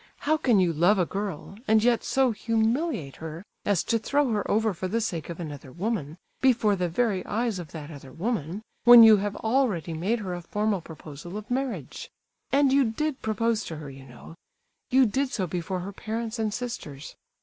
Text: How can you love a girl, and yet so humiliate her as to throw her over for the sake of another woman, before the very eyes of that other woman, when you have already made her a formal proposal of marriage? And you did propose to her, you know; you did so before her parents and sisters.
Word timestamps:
How 0.21 0.35
can 0.35 0.59
you 0.59 0.73
love 0.73 0.97
a 0.97 1.05
girl, 1.05 1.59
and 1.67 1.83
yet 1.83 2.03
so 2.03 2.31
humiliate 2.31 3.17
her 3.17 3.45
as 3.65 3.83
to 3.83 3.99
throw 3.99 4.29
her 4.31 4.49
over 4.49 4.73
for 4.73 4.87
the 4.87 4.99
sake 4.99 5.29
of 5.29 5.39
another 5.39 5.71
woman, 5.71 6.17
before 6.41 6.75
the 6.75 6.89
very 6.89 7.23
eyes 7.27 7.59
of 7.59 7.71
that 7.73 7.91
other 7.91 8.11
woman, 8.11 8.63
when 8.83 9.03
you 9.03 9.17
have 9.17 9.35
already 9.35 9.93
made 9.93 10.17
her 10.17 10.33
a 10.33 10.41
formal 10.41 10.81
proposal 10.81 11.37
of 11.37 11.51
marriage? 11.51 12.09
And 12.51 12.73
you 12.73 12.83
did 12.85 13.21
propose 13.21 13.63
to 13.65 13.75
her, 13.75 13.91
you 13.91 14.05
know; 14.05 14.33
you 14.89 15.05
did 15.05 15.29
so 15.29 15.45
before 15.45 15.81
her 15.81 15.93
parents 15.93 16.39
and 16.39 16.51
sisters. 16.51 17.15